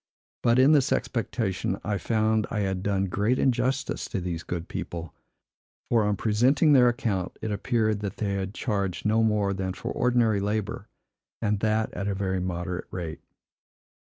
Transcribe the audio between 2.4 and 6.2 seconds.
I had done great injustice to these good people; for, on